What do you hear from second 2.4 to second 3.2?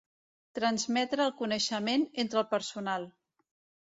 el personal.